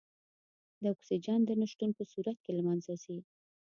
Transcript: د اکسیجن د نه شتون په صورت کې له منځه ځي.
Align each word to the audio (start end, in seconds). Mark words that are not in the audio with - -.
د 0.81 0.83
اکسیجن 0.93 1.39
د 1.45 1.49
نه 1.59 1.65
شتون 1.71 1.91
په 1.97 2.03
صورت 2.11 2.37
کې 2.43 2.51
له 2.57 2.61
منځه 2.67 2.93
ځي. 3.03 3.17